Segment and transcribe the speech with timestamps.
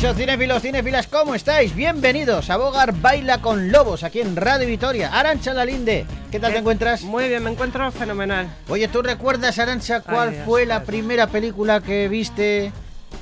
[0.00, 1.74] Eso, cinéfilos, cinéfilas, ¿cómo estáis?
[1.74, 5.10] Bienvenidos a Bogar Baila con Lobos, aquí en Radio Vitoria.
[5.12, 7.02] Arancha Lalinde, ¿qué tal te encuentras?
[7.02, 8.48] Muy bien, me encuentro fenomenal.
[8.70, 10.86] Oye, ¿tú recuerdas, Arancha, cuál Ay, Dios, fue la Dios.
[10.86, 12.72] primera película que viste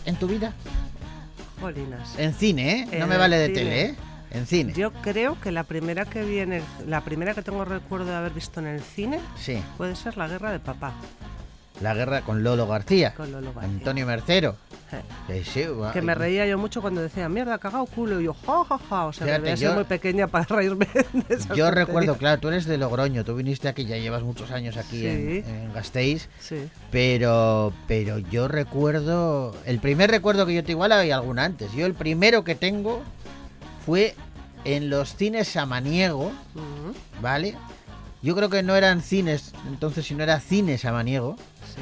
[0.07, 0.53] en tu vida?
[1.61, 2.17] Jolinas.
[2.17, 2.99] En cine, ¿eh?
[2.99, 3.59] No En me vale de cine.
[3.59, 3.95] tele, ¿eh?
[4.31, 4.73] En cine.
[4.75, 8.15] Yo creo que la primera que vi en el- la primera que tengo recuerdo de
[8.15, 10.93] haber visto en el cine Sí, puede ser La Guerra de Papá,
[11.81, 13.15] La Guerra con Lolo García.
[13.15, 13.71] con Lolo García.
[13.79, 14.57] Antonio Mercero.
[15.29, 15.93] Sí, sí, guau.
[15.93, 18.21] Que me reía yo mucho cuando decía, mierda, cagado culo.
[18.21, 19.05] Y yo, ja, ja, ja.
[19.07, 21.75] O sea, Fíjate, debía yo- muy pequeña para reírme de esas Yo tonterías.
[21.75, 25.45] recuerdo, claro, tú eres de Logroño, tú viniste aquí, ya llevas muchos años aquí en,
[25.45, 25.51] Sí.
[25.51, 26.69] en Gasteiz, Sí.
[26.91, 31.85] pero, pero yo recuerdo, el primer recuerdo que yo te igual hay algún antes, yo
[31.87, 33.03] el primero que tengo
[33.85, 34.15] fue
[34.65, 36.33] en los cines Samaniego,
[37.21, 37.55] ¿vale?
[38.23, 41.37] Yo creo que no eran cines, entonces si no era cines Samaniego,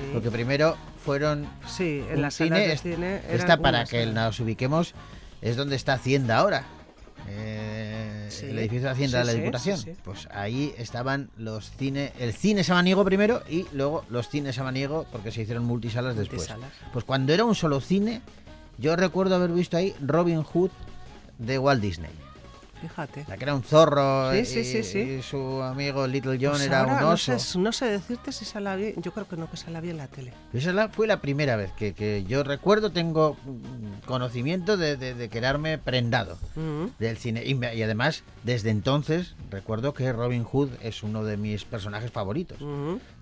[0.04, 0.10] Sí.
[0.12, 3.20] porque primero fueron Sí, en las cine, de cine.
[3.30, 4.14] esta para que salas.
[4.14, 4.94] nos ubiquemos
[5.42, 6.64] es donde está Hacienda ahora.
[7.28, 8.46] Eh, Sí.
[8.46, 9.80] El edificio de Hacienda Sí, de la Diputación.
[10.04, 15.30] Pues ahí estaban los cines, el cine Samaniego primero y luego los cines Samaniego porque
[15.30, 16.40] se hicieron multisalas después.
[16.50, 16.70] Multisalas.
[16.92, 18.20] Pues cuando era un solo cine,
[18.78, 20.70] yo recuerdo haber visto ahí Robin Hood
[21.38, 22.10] de Walt Disney.
[22.80, 23.24] Fíjate.
[23.28, 24.98] La que era un zorro Sí, y, sí, sí, sí.
[24.98, 27.38] y su amigo Little John Pues era ahora un no oso.
[27.38, 28.94] sé, no sé decirte si la vi.
[28.98, 30.32] Yo creo que no, que se la vi en la tele.
[30.52, 35.28] Esa fue la primera vez que, que yo recuerdo, tengo mm, conocimiento de, de- de
[35.28, 36.90] quedarme prendado Ujú.
[36.98, 37.42] del cine.
[37.44, 42.58] Y, y además, desde entonces, recuerdo que Robin Hood es uno de mis personajes favoritos.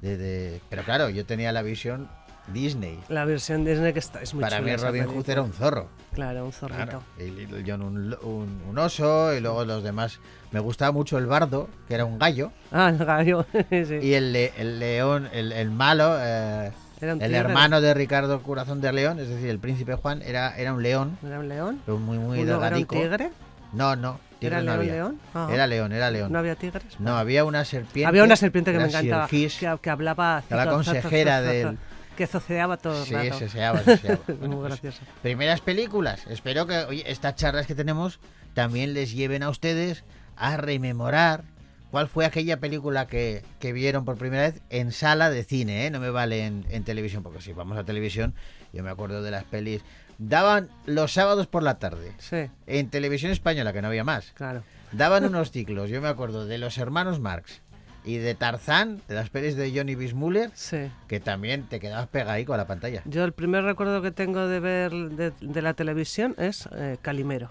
[0.02, 2.08] De- pero claro, yo tenía la visión
[2.48, 3.00] Disney.
[3.09, 5.89] La versión Disney que está, es muy Para chula mí Robin Hood era un zorro.
[6.12, 6.83] Claro, un zorrito.
[6.84, 7.03] Claro.
[7.19, 10.20] Y Little John un, un- un oso y luego los demás.
[10.53, 12.53] Me gustaba mucho el bardo, que era un gallo.
[12.70, 13.47] Ah, el gallo.
[13.70, 13.98] sí.
[14.03, 16.17] Y el, el león, el, el malo...
[16.20, 16.70] eh,
[17.01, 20.57] Era un el hermano de Ricardo Corazón de León, es decir, el príncipe Juan, era,
[20.57, 21.80] era un león, ¿Era un león?
[21.85, 23.30] pero muy, muy ¿Uno era un tigre?
[23.73, 24.92] No, no, tigre ¿Era no león, había.
[24.92, 25.20] león?
[25.35, 25.48] Ah.
[25.51, 26.30] Era león, era león.
[26.30, 26.85] ¿No había tigres?
[27.01, 28.07] No, había una serpiente.
[28.07, 29.51] Había una serpiente que me encantaba, que,
[29.83, 30.45] que hablaba...
[30.48, 31.77] Que la consejera del-
[32.17, 33.39] Que zoceaba todo el Sí, rato.
[33.39, 33.83] se seaba.
[34.27, 35.01] Bueno, Muy pues, gracioso.
[35.23, 36.23] primeras películas.
[36.29, 38.20] Espero que oye, estas charlas que tenemos
[38.55, 40.05] también les lleven a ustedes
[40.36, 41.45] a rememorar
[41.91, 45.91] cuál fue aquella película que, que vieron por primera vez en sala de cine, ¿eh?
[45.91, 48.35] No me vale en, en televisión, porque si vamos a televisión,
[48.73, 49.83] yo me acuerdo de las pelis.
[50.19, 52.13] Daban los sábados por la tarde.
[52.19, 54.33] Sí, En televisión española, que no había más.
[54.35, 54.63] claro.
[54.92, 57.63] Daban unos ciclos, yo me acuerdo, de los hermanos Marx
[58.05, 60.91] y de Tarzán, de las pelis de Johnny Bismuller, Sí.
[61.09, 63.03] que también te quedabas pegadico a la pantalla.
[63.07, 67.48] Yo el primer recuerdo que tengo de ver de, de la televisión es eh, Calimero.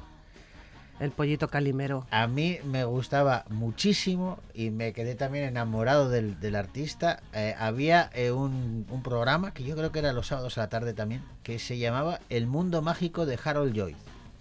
[1.00, 2.06] El pollito Calimero.
[2.12, 7.22] A mí me gustaba muchísimo y me quedé también enamorado del, del artista.
[7.34, 10.70] Eh, había eh, un, un programa que yo creo que era los sábados a la
[10.70, 13.98] tarde también, que se llamaba El Mundo Mágico de Harold Joyce.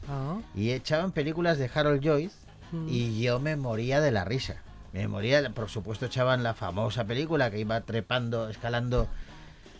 [0.08, 2.04] Ah, Y echaban películas de Harold
[2.72, 2.86] mm.
[2.88, 4.56] y yo me moría de la risa.
[4.92, 9.08] Me moría, por supuesto echaban la famosa película que iba trepando, escalando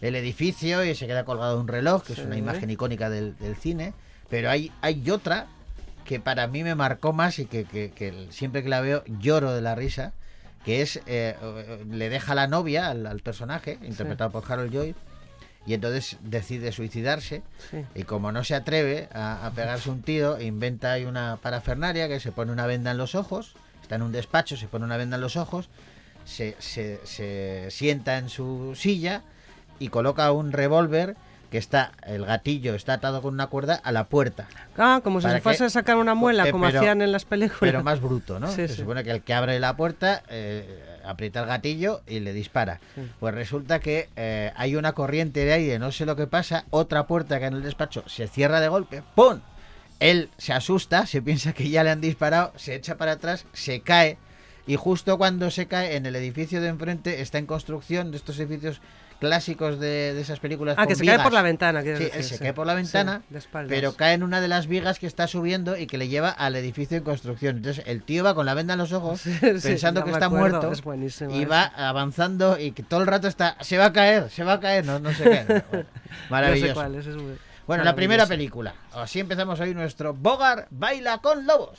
[0.01, 3.57] el edificio y se queda colgado un reloj, que es una imagen icónica del, del
[3.57, 3.93] cine.
[4.31, 5.47] Pero hay, hay otra
[6.05, 9.53] que para mí me marcó más y que, que- que siempre que la veo lloro
[9.53, 10.13] de la risa,
[10.65, 14.99] que es, eh, eh, le deja la novia al, al personaje, interpretado por Harold Joyce,
[15.67, 17.43] y entonces decide suicidarse.
[17.71, 17.85] Sí.
[17.95, 22.19] Y como no se atreve a, a pegarse un tiro, inventa ahí una parafernaria que
[22.19, 23.55] se pone una venda en los ojos,
[23.93, 25.69] está en un despacho, se pone una venda en los ojos,
[26.25, 29.21] se, se- se sienta en su silla
[29.79, 31.15] y coloca un revólver
[31.51, 34.49] que está, el gatillo está atado con una cuerda a la puerta,
[34.79, 37.13] Ah, como si ¿Para se fuese a sacar una muela, Eh, como pero- hacían en
[37.13, 37.59] las películas.
[37.61, 38.47] pero más bruto, ¿no?
[38.51, 38.75] Sí, se sí.
[38.81, 42.81] supone que el que abre la puerta eh, aprieta el gatillo y le dispara.
[42.95, 43.03] Sí.
[43.21, 47.07] Pues resulta que eh, hay una corriente de aire, no sé lo que pasa, otra
[47.07, 49.41] puerta que en el despacho se cierra de golpe, ¡pum!
[50.03, 53.81] Él se asusta, se piensa que ya le han disparado, se echa para atrás, se
[53.81, 54.19] cae
[54.67, 58.39] y justo cuando se cae en el edificio de enfrente está en construcción de estos
[58.39, 58.81] edificios
[59.21, 60.75] clásicos de, de esas películas.
[60.77, 62.43] Ah, con que se cae por la ventana, Sí, decir, él se sí.
[62.43, 63.23] cae por la ventana,
[63.69, 66.57] pero cae en una de las vigas que está subiendo y que le lleva al
[66.57, 67.59] edificio en construcción.
[67.59, 71.05] Entonces el tío va con la venda en los ojos, pensando que está acuerdo, muerto,
[71.05, 74.43] es y va avanzando y que todo el rato está, se va a caer, se
[74.43, 75.11] va a caer, no, no.
[75.19, 75.85] Bueno, No
[76.31, 76.67] maravilloso.
[76.69, 77.39] sé cuál, ese es muy-
[77.73, 78.75] Bueno, la primera película.
[78.93, 81.79] Así empezamos hoy nuestro Bogar Baila con Lobos.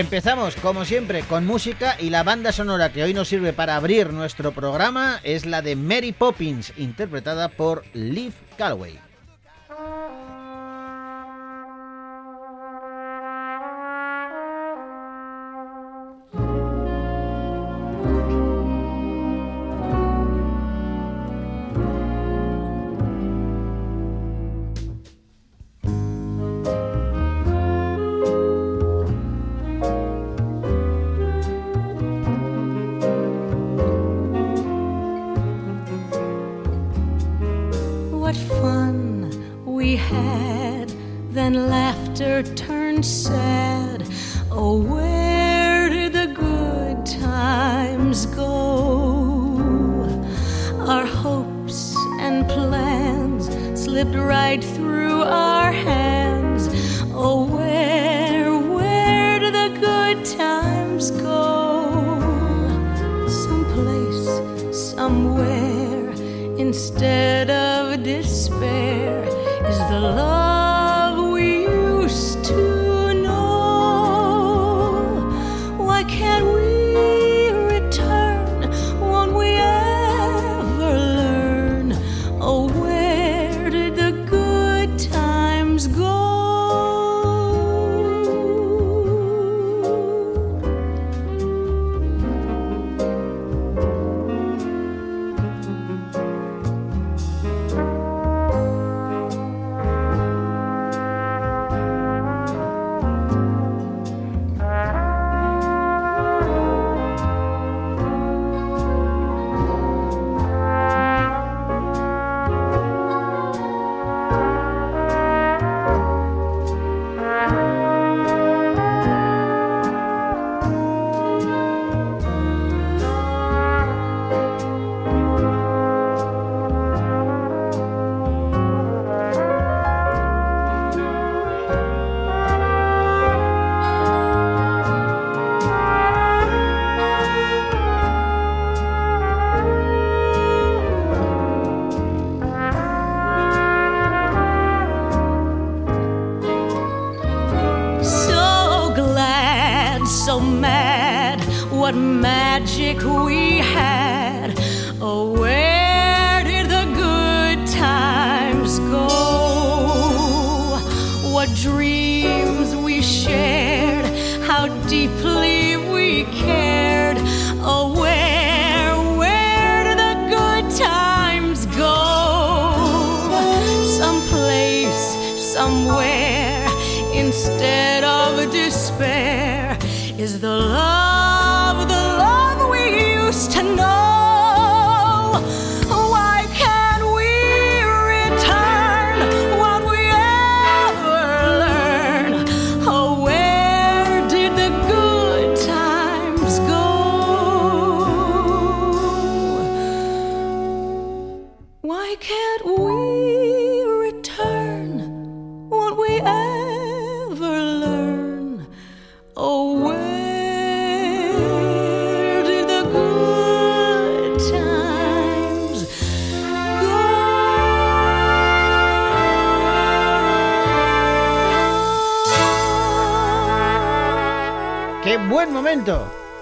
[0.00, 4.14] Empezamos, como siempre, con música y la banda sonora que hoy nos sirve para abrir
[4.14, 9.09] nuestro programa es la de Mary Poppins, interpretada por Liv Calloway.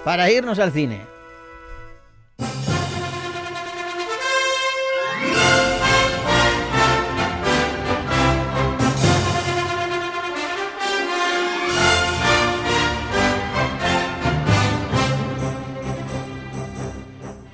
[0.03, 1.18] Para irnos al cine.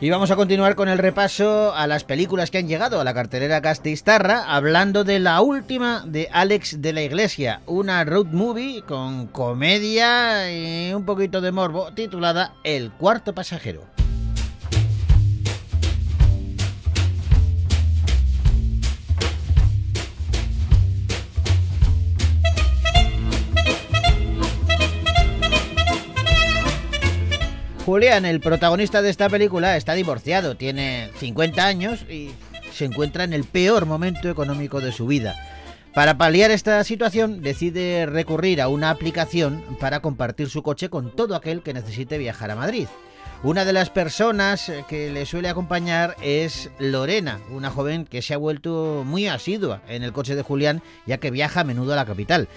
[0.04, 3.14] Y vamos a continuar con el repaso a las películas que han llegado a la
[3.14, 9.28] cartelera Castistarra, hablando de la última de Alex de la Iglesia, una road movie con
[9.28, 14.03] comedia y un poquito de morbo, titulada El cuarto pasajero.
[27.84, 32.30] Julián, el protagonista de esta película, está divorciado, tiene 50 años y
[32.72, 35.34] se encuentra en el peor momento económico de su vida.
[35.92, 41.36] Para paliar esta situación, decide recurrir a una aplicación para compartir su coche con todo
[41.36, 42.86] aquel que necesite viajar a Madrid.
[43.42, 48.38] Una de las personas que le suele acompañar es Lorena, una joven que se ha
[48.38, 52.06] vuelto muy asidua en el coche de Julián, ya que viaja a menudo a la
[52.06, 52.48] capital.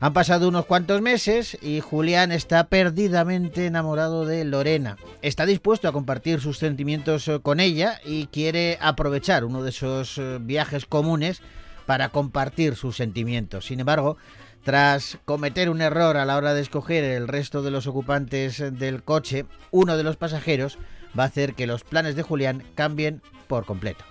[0.00, 4.96] Han pasado unos cuantos meses y Julián está perdidamente enamorado de Lorena.
[5.22, 10.18] Está dispuesto a compartir sus sentimientos eh, con ella y quiere aprovechar uno de esos
[10.18, 11.42] eh, viajes comunes
[11.84, 13.66] para compartir sus sentimientos.
[13.66, 14.18] Sin embargo,
[14.62, 19.02] tras cometer un error a la hora de escoger el resto de los ocupantes del
[19.02, 20.78] coche, uno de los pasajeros
[21.18, 24.04] va a hacer que los planes de Julián cambien por completo.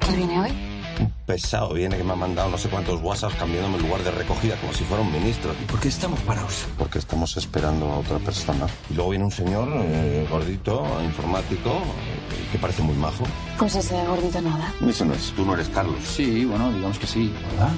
[0.00, 0.73] ¿Qué?
[1.00, 4.10] Un pesado viene que me ha mandado no sé cuántos WhatsApps cambiándome el lugar de
[4.12, 5.52] recogida como si fuera un ministro.
[5.60, 6.66] ¿Y por qué estamos parados?
[6.78, 8.66] Porque estamos esperando a otra persona.
[8.90, 13.24] Y luego viene un señor eh, gordito, informático, eh, que parece muy majo.
[13.58, 14.72] Pues ese gordito nada.
[14.86, 15.96] Ese no es, tú no eres Carlos.
[16.04, 17.72] Sí, bueno, digamos que sí, ¿verdad?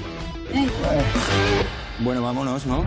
[0.53, 0.67] Eh,
[1.99, 2.83] Bueno, vámonos, ¿no?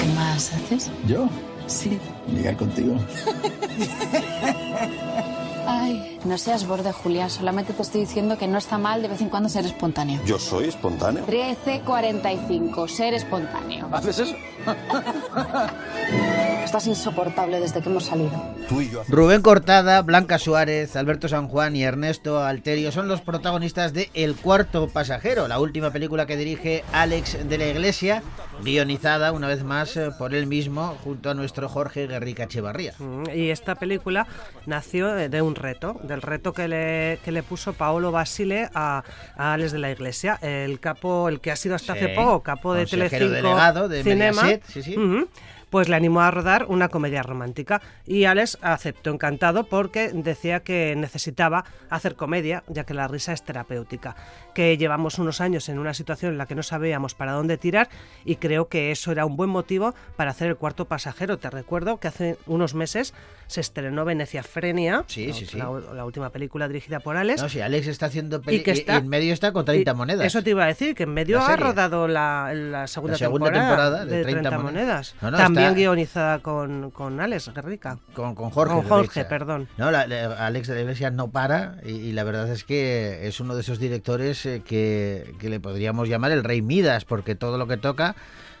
[0.00, 0.90] ¿Qué más haces?
[1.06, 1.28] ¿Yo?
[1.66, 1.98] Sí.
[2.34, 2.96] Ligar contigo.
[5.66, 7.28] Ay, no seas borde, Julián.
[7.30, 10.20] Solamente te estoy diciendo que no está mal de vez en cuando ser espontáneo.
[10.24, 11.26] Yo soy espontáneo.
[11.26, 13.88] 13.45, ser espontáneo.
[13.92, 14.34] ¿Haces eso?
[16.64, 18.32] Estás insoportable desde que hemos salido.
[18.68, 19.02] Tú y yo.
[19.08, 24.34] Rubén Cortada, Blanca Suárez, Alberto San Juan y Ernesto Alterio son los protagonistas de El
[24.34, 28.22] cuarto pasajero, la última película que dirige Alex de la Iglesia,
[28.62, 32.94] guionizada una vez más eh, por él mismo junto a nuestro Jorge Guerrica Echevarría.
[32.98, 34.26] Mm, Y esta película
[34.66, 39.02] nació eh, de un reto, del reto que le, que le puso Paolo Basile a,
[39.36, 42.42] a Alex de la Iglesia, el capo, el que ha sido hasta Sí, hace poco
[42.42, 44.96] capo de consejero Telecinco delegado de Cinema, Mediaset, sí, sí.
[44.96, 45.28] Ujú.
[45.70, 50.94] Pues le animó a rodar una comedia romántica y Alex aceptó encantado porque decía que
[50.96, 54.16] necesitaba hacer comedia, ya que la risa es terapéutica,
[54.54, 57.88] que llevamos unos años en una situación en la que no sabíamos para dónde tirar
[58.24, 61.38] y creo que eso era un buen motivo para hacer el cuarto pasajero.
[61.38, 63.12] Te recuerdo que hace unos meses
[63.48, 65.56] se estrenó Venecia Frenia, Sí, sí, sí.
[65.58, 67.42] La, la última película dirigida por Alex.
[67.42, 69.94] No, si Alex está haciendo Y que está- y en medio está con 30 Y
[69.94, 70.26] monedas.
[70.26, 74.22] Eso te iba a decir, que en medio ha rodado la, la segunda, temporada de
[74.22, 74.62] 30 monedas.
[74.62, 75.14] monedas.
[75.22, 77.98] No, no, También guionizada con, con Alex Guerrica.
[78.14, 78.74] Con, con Jorge.
[78.74, 79.68] Con Jorge, perdón.
[79.76, 83.26] No, la- la- Alex de la Iglesia no para y, y la verdad es que
[83.26, 87.34] es uno de esos directores eh, que, que le podríamos llamar el rey Midas, porque
[87.34, 88.16] todo lo que toca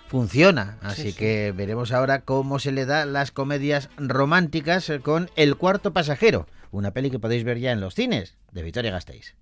[0.08, 0.78] funciona.
[0.82, 1.18] Así Sí, sí.
[1.18, 6.46] que veremos ahora cómo se le da las comedias románticas eh, con El cuarto pasajero,
[6.70, 9.34] una peli que podéis ver ya en los cines de Victoria Gasteiz.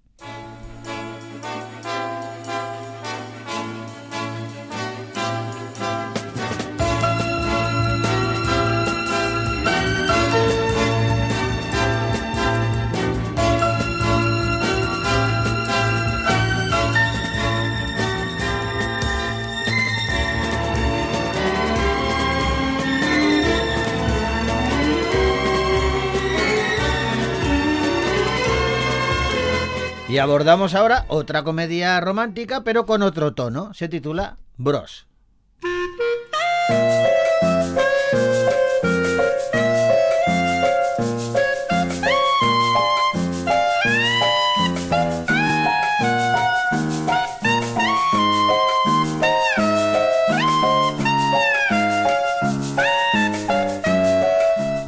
[30.15, 33.75] Y abordamos ahora otra comedia romántica, pero con otro tono.
[33.75, 35.09] Se titula Bros.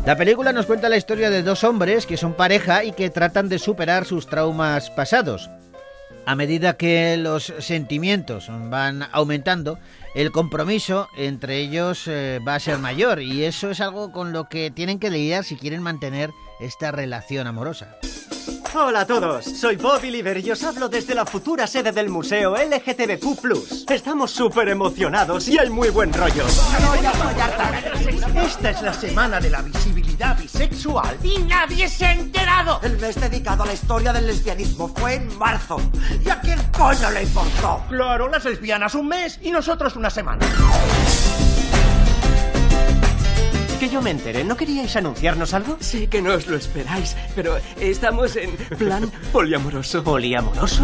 [0.07, 3.49] La película nos cuenta la historia de dos hombres que son pareja y que tratan
[3.49, 5.51] de superar sus traumas pasados.
[6.25, 9.81] A medida que los sentimientos van aumentando,
[10.15, 14.49] el compromiso entre ellos eh, va a ser mayor y eso es algo con lo
[14.49, 17.97] que tienen que lidiar si quieren mantener esta relación amorosa.
[18.75, 22.55] Hola a todos, soy Bobby Liver y os hablo desde la futura sede del museo
[22.57, 23.91] LGTBQ+.
[23.91, 26.45] Estamos súper emocionados y hay muy buen rollo.
[28.45, 31.17] Esta es la semana de la visibilidad bisexual.
[31.23, 32.81] ¡Y nadie se ha enterado!
[32.83, 35.81] El mes dedicado a la historia del lesbianismo fue en marzo.
[36.25, 37.83] ¿Y a quién coño le importó?
[37.89, 40.47] Claro, las lesbianas un mes y nosotros una semana.
[43.79, 45.77] Que yo me enteré, ¿no queríais anunciarnos algo?
[45.81, 50.03] Sí que no os lo esperáis, pero estamos en plan poliamoroso.
[50.03, 50.83] ¿Poliamoroso?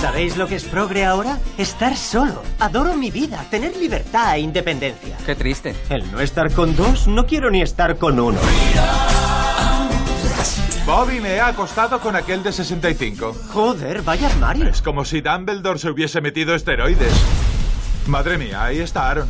[0.00, 1.38] ¿Sabéis lo que es progre ahora?
[1.58, 2.42] Estar solo.
[2.60, 5.16] Adoro mi vida, tener libertad e independencia.
[5.26, 5.74] Qué triste.
[5.90, 8.38] El no estar con dos, no quiero ni estar con uno.
[10.86, 13.34] Bobby me he acostado con aquel de 65.
[13.52, 14.68] Joder, vaya armario.
[14.68, 17.12] Es como si Dumbledore se hubiese metido esteroides.
[18.06, 19.28] Madre mía, ahí está Aaron.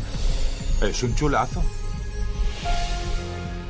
[0.81, 1.63] Es un chulazo.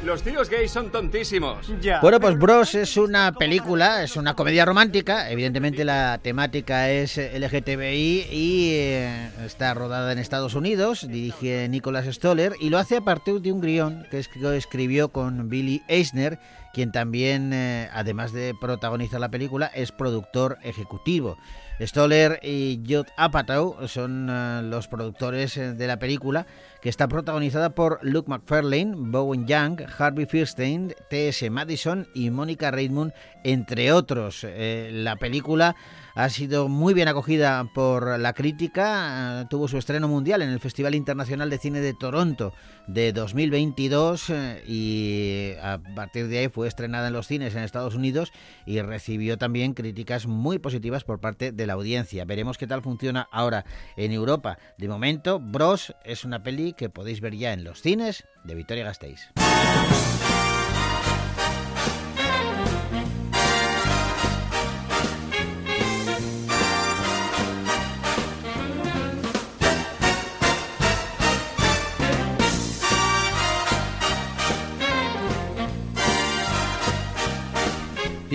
[0.07, 1.69] Los tíos gays son tontísimos.
[1.81, 1.99] Ya.
[1.99, 5.29] Bueno, pues Bros es una película, es una comedia romántica.
[5.29, 11.05] Evidentemente la temática es LGTBI y eh, está rodada en Estados Unidos.
[11.05, 15.83] Dirige Nicholas Stoller y lo hace a partir de un guion que escribió con Billy
[15.89, 16.39] Eisner,
[16.73, 21.37] quien también, eh, además de protagonizar la película, es productor ejecutivo.
[21.79, 26.47] Stoller y Judd Apatow son eh, los productores eh, de la película,
[26.81, 31.49] que está protagonizada por Luke McFarlane, Bowen Young, Harvey Fierstein, T.S.
[31.49, 34.45] Madison y Mónica Raymond, entre otros.
[34.45, 35.75] la película
[36.17, 40.95] ha sido muy bien acogida por la crítica, tuvo su estreno mundial en el Festival
[40.95, 42.53] Internacional de Cine de Toronto
[42.87, 47.93] de 2022 eh, y a partir de ahí fue estrenada en los cines en Estados
[47.93, 48.31] Unidos
[48.65, 52.25] y recibió también críticas muy positivas por parte de la audiencia.
[52.25, 54.57] Veremos qué tal funciona ahora en Europa.
[54.77, 58.85] De momento, Bros es una peli que podéis ver ya en los cines de Victoria
[58.85, 59.29] Gasteiz.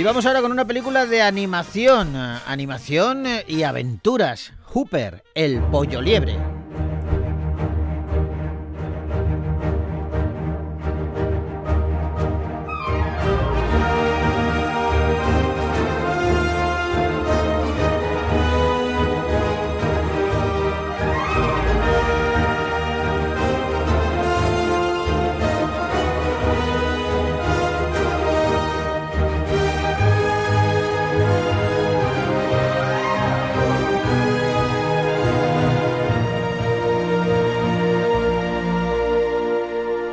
[0.03, 4.53] Y vamos ahora con una película de animación, animación y aventuras.
[4.65, 6.62] Hooper, el pollo liebre.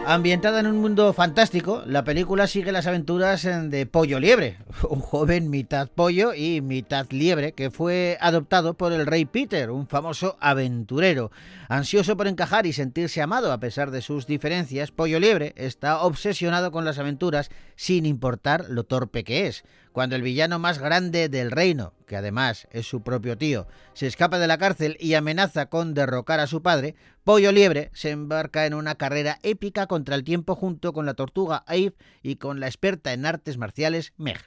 [0.09, 4.57] Ambientada en un mundo fantástico, la película sigue las aventuras de Pollo Liebre,
[4.89, 9.85] un joven mitad pollo y mitad liebre que fue adoptado por el rey Peter, un
[9.85, 11.29] famoso aventurero.
[11.67, 16.71] Ansioso por encajar y sentirse amado a pesar de sus diferencias, Pollo Liebre está obsesionado
[16.71, 19.63] con las aventuras sin importar lo torpe que es.
[19.99, 24.39] Cuando el villano más grande del reino, que además es su propio tío, se escapa
[24.39, 28.75] de la cárcel y amenaza con derrocar a su padre, Pollo Liebre se embarca en
[28.75, 33.11] una carrera épica contra el tiempo junto con la tortuga Abe y con la experta
[33.11, 34.39] en artes marciales Meg.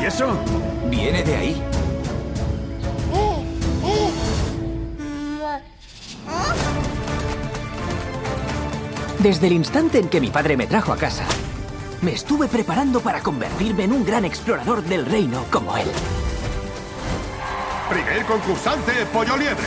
[0.00, 0.42] ¿Y eso?
[0.88, 1.73] Viene de ahí.
[9.24, 11.24] Desde el instante en que mi padre me trajo a casa,
[12.02, 15.88] me estuve preparando para convertirme en un gran explorador del reino como él.
[17.88, 19.64] Primer concursante, Pollo Liebre.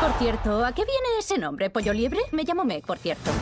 [0.00, 2.20] Por cierto, ¿a qué viene ese nombre, Pollo Liebre?
[2.30, 3.32] Me llamo Meg, por cierto.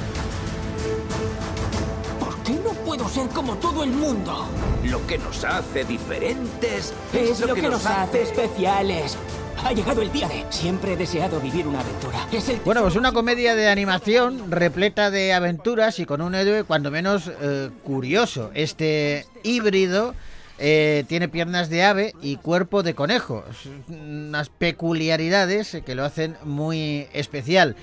[3.00, 4.46] ¿Por qué no puedo ser como todo el mundo?
[4.84, 9.16] Lo que nos hace diferentes es, lo, que, nos, hace especiales.
[9.64, 10.44] Ha llegado el día de.
[10.50, 12.26] Siempre he deseado vivir una aventura.
[12.30, 16.64] Es el bueno, pues una comedia de animación repleta de aventuras y con un héroe
[16.64, 18.50] cuando menos eh, curioso.
[18.54, 20.14] Este híbrido
[20.58, 23.44] eh, tiene piernas de ave y cuerpo de conejo.
[23.88, 27.76] Unas peculiaridades que lo hacen muy especial.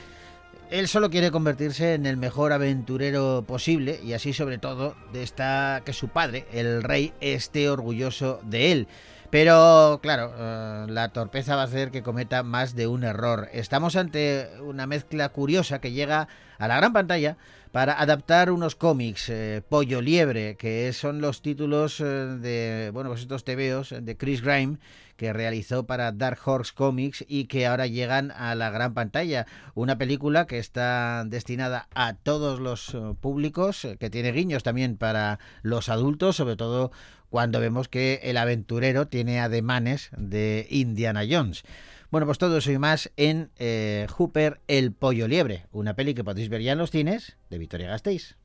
[0.69, 5.93] Él solo quiere convertirse en el mejor aventurero posible y así sobre todo está que
[5.93, 8.87] su padre, el rey, esté orgulloso de él.
[9.29, 13.47] Pero claro, eh, la torpeza va a hacer que cometa más de un error.
[13.53, 16.27] Estamos ante una mezcla curiosa que llega
[16.57, 17.37] a la gran pantalla
[17.71, 23.21] para adaptar unos cómics, eh, Pollo Liebre, que son los títulos eh, de, bueno, pues
[23.21, 24.79] estos tebeos de Chris Grime,
[25.17, 29.45] que realizó para Dark Horse Comics y que ahora llegan a la gran pantalla.
[29.73, 35.89] Una película que está destinada a todos los públicos, que tiene guiños también para los
[35.89, 36.91] adultos, sobre todo
[37.29, 41.63] cuando vemos que el aventurero tiene ademanes de Indiana Jones.
[42.09, 46.23] Bueno, pues todo eso y más en eh, Hooper El Pollo Liebre, una peli que
[46.23, 48.37] podéis ver ya en los cines de Victoria Gasteiz.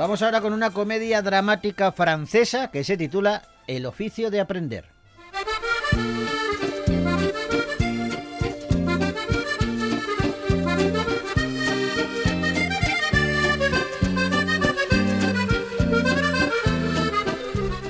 [0.00, 4.86] Vamos ahora con una comedia dramática francesa que se titula El oficio de aprender.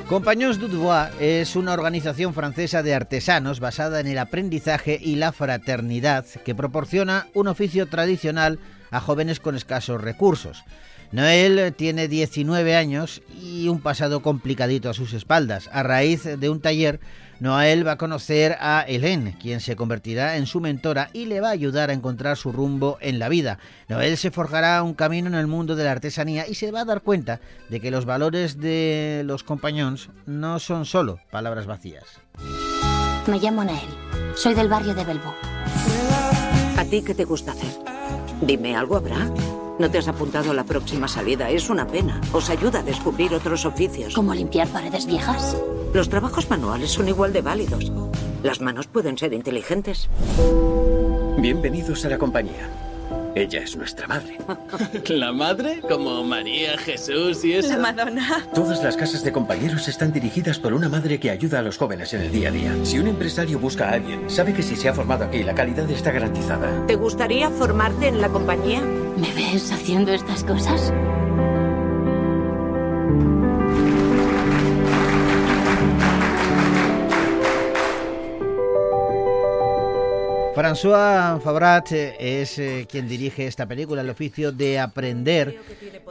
[0.08, 5.30] Compagnons du Devoir es una organización francesa de artesanos basada en el aprendizaje y la
[5.30, 8.58] fraternidad que proporciona un oficio tradicional
[8.90, 10.64] a jóvenes con escasos recursos.
[11.12, 15.68] Noel tiene 19 años y un pasado complicadito a sus espaldas.
[15.72, 17.00] A raíz de un taller,
[17.40, 21.48] Noel va a conocer a Hélène, quien se convertirá en su mentora y le va
[21.48, 23.58] a ayudar a encontrar su rumbo en la vida.
[23.88, 26.84] Noel se forjará un camino en el mundo de la artesanía y se va a
[26.84, 32.04] dar cuenta de que los valores de los compañones no son solo palabras vacías.
[33.26, 33.78] Me llamo Noel.
[34.36, 35.34] Soy del barrio de Belbo.
[36.76, 37.72] ¿A ti qué te gusta hacer?
[38.42, 39.28] Dime, ¿algo habrá?
[39.80, 41.48] ¿No te has apuntado a la próxima salida?
[41.48, 42.20] Es una pena.
[42.34, 44.12] Os ayuda a descubrir otros oficios.
[44.12, 45.56] ¿Como limpiar paredes viejas?
[45.94, 47.90] Los trabajos manuales son igual de válidos.
[48.42, 50.10] Las manos pueden ser inteligentes.
[51.38, 52.68] Bienvenidos a la compañía.
[53.34, 54.38] Ella es nuestra madre.
[55.08, 55.80] ¿La madre?
[55.80, 57.68] Como María, Jesús y eso.
[57.68, 58.46] La Madonna.
[58.54, 62.12] Todas las casas de compañeros están dirigidas por una madre que ayuda a los jóvenes
[62.14, 62.74] en el día a día.
[62.82, 65.88] Si un empresario busca a alguien, sabe que si se ha formado aquí, la calidad
[65.90, 66.86] está garantizada.
[66.86, 68.80] ¿Te gustaría formarte en la compañía?
[68.80, 70.92] ¿Me ves haciendo estas cosas?
[80.60, 85.58] François Fabrat eh, es eh, quien dirige esta película, El oficio de aprender,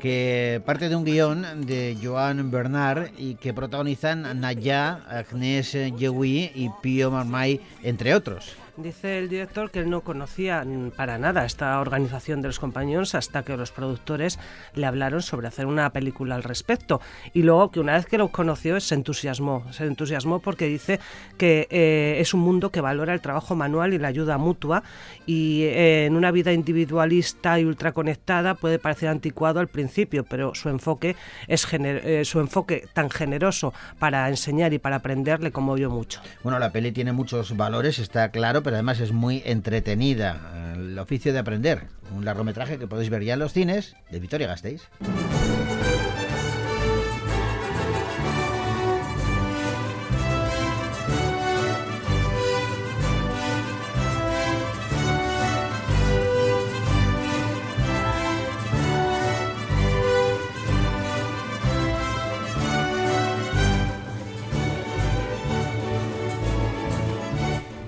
[0.02, 6.72] que parte de un guion de Joan Bernard y que protagonizan Naya, Agnès Yehui y
[6.82, 8.56] Pio Marmay, entre otros.
[8.82, 10.66] Dice el director que él no conocía
[10.96, 14.40] para nada esta organización de los compañeros hasta que los productores
[14.74, 17.02] le hablaron sobre hacer una película al respecto.
[17.34, 19.66] Y luego que una vez que lo conoció se entusiasmó.
[19.74, 21.02] Se entusiasmó porque dice
[21.38, 24.84] que eh, es un mundo que valora el trabajo manual y la ayuda mutua.
[25.26, 30.70] Y eh, en una vida individualista y ultraconectada puede parecer anticuado al principio, pero su
[30.70, 31.18] enfoque
[31.50, 36.22] es eh, su enfoque tan generoso para enseñar y para aprender le conmovió mucho.
[36.44, 40.74] Bueno, la peli tiene muchos valores, está claro, además es muy entretenida.
[40.76, 44.48] El oficio de aprender, un largometraje que podéis ver ya en los cines de Victoria
[44.48, 44.90] Gasteiz.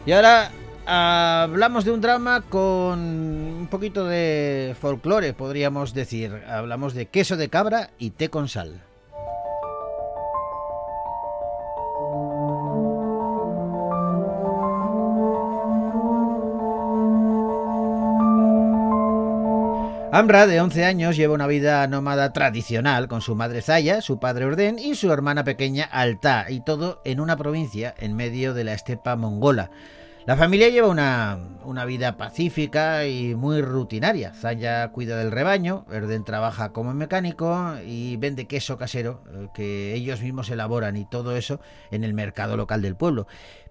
[0.04, 0.52] Y ahora
[0.92, 6.44] hablamos de un drama con un poquito de folclore, podríamos decir.
[6.48, 8.82] Hablamos de queso de cabra y té con sal.
[20.14, 24.44] Amra, de 11 años, lleva una vida nómada tradicional con su madre Zaya, su padre
[24.44, 28.74] Orden y su hermana pequeña Alta, y todo en una provincia en medio de la
[28.74, 29.72] estepa mongola.
[30.26, 34.34] La familia lleva una, una, vida pacífica y muy rutinaria.
[34.34, 40.22] Zaya cuida del rebaño, Erden trabaja como mecánico y vende queso casero eh, que ellos
[40.22, 43.26] mismos elaboran y todo eso en el mercado local del pueblo.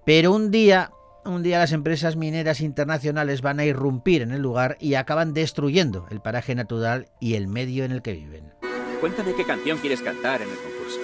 [0.05, 0.91] Pero un día
[1.25, 6.07] un día las empresas mineras internacionales van a irrumpir en el lugar y acaban destruyendo
[6.11, 8.53] el paraje natural y el medio en el que viven.
[9.01, 11.01] Cuéntame qué canción quieres cantar en el concurso.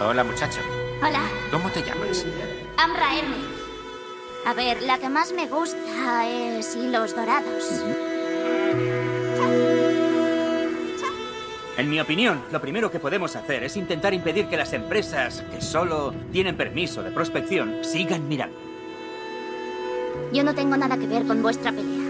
[0.00, 0.60] Hola, muchacho.
[1.00, 1.22] Hola.
[1.50, 2.26] ¿Cómo te llamas?
[2.78, 3.63] Amra Hermes.
[4.46, 7.82] A ver, la que más me gusta es Hilos Dorados.
[11.78, 15.62] En mi opinión, lo primero que podemos hacer es intentar impedir que las empresas que
[15.62, 18.56] solo tienen permiso de prospección sigan mirando.
[20.32, 22.04] Yo no tengo nada que ver con vuestra pelea.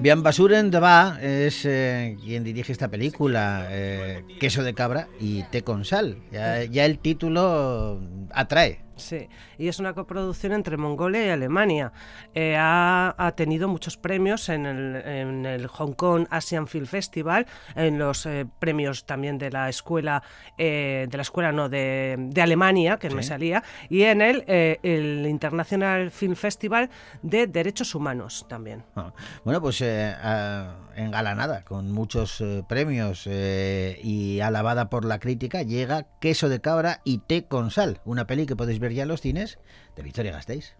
[0.00, 5.42] Bian Basuren de Ba es eh, quien dirige esta película, eh, Queso de Cabra y
[5.44, 6.16] Té con Sal.
[6.32, 8.00] Ya, ya el título
[8.32, 8.80] atrae.
[9.00, 11.92] Sí, y es una coproducción entre Mongolia y Alemania.
[12.34, 17.46] Eh, ha, ha, tenido muchos premios en el, en el, Hong Kong Asian Film Festival,
[17.74, 20.22] en los eh, premios también de la escuela,
[20.58, 23.16] eh, de la escuela no, de, de Alemania, que sí.
[23.16, 26.90] me salía, y en el, el International Film Festival
[27.22, 28.84] de Derechos Humanos también.
[28.96, 29.12] Ah,
[29.44, 37.00] bueno, pues engalanada, con muchos premios y alabada por la crítica, llega Queso de Cabra
[37.04, 39.58] y Té con Sal, una peli que podéis ver ya los cines
[39.96, 40.74] de Victoria Gasteiz.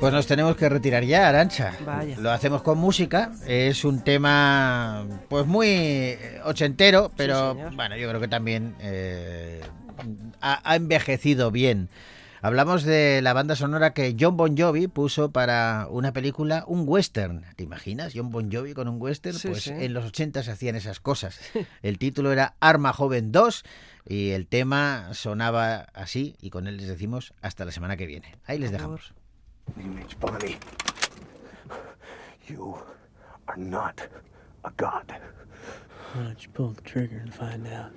[0.00, 1.72] Pues nos tenemos que retirar ya, Arancha.
[2.18, 3.32] Lo hacemos con música.
[3.46, 9.62] Es un tema, pues muy ochentero, pero bueno, yo creo que también eh,
[10.42, 11.88] ha, envejecido bien.
[12.42, 17.44] Hablamos de la banda sonora que John Bon Jovi puso para una película, un western.
[17.56, 18.12] ¿Te imaginas?
[18.14, 19.38] John Bon Jovi con un western.
[19.42, 21.40] Pues en los 80 se hacían esas cosas.
[21.82, 23.64] El título era Arma Joven 2
[24.08, 28.36] y el tema sonaba así y con él les decimos hasta la semana que viene.
[28.44, 29.14] Ahí les dejamos.
[29.78, 30.56] Image Bonnie,
[32.46, 32.78] you
[33.48, 34.06] are not
[34.64, 35.14] a god.
[36.12, 37.92] Why don't you pull the trigger and find out?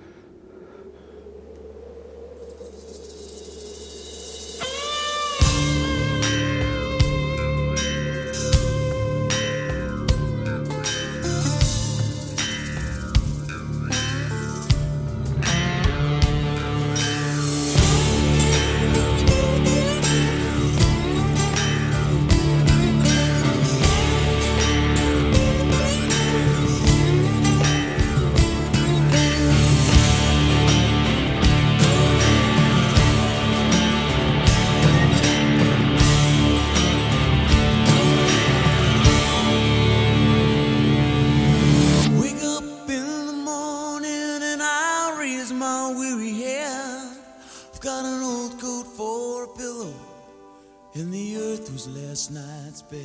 [52.20, 53.00] this night's bed.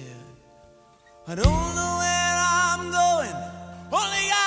[1.26, 3.36] I don't know where I'm going,
[3.94, 4.45] only I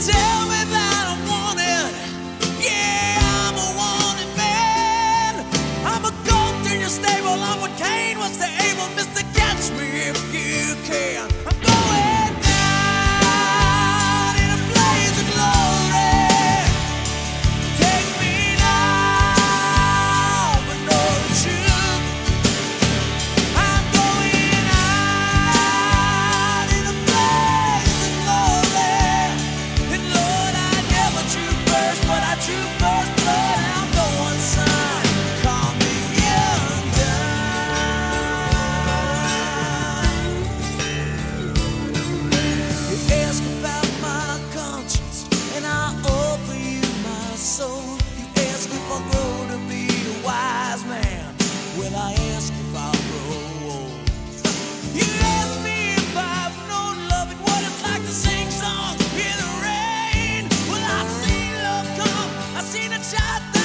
[0.00, 0.39] tell
[63.02, 63.59] shot the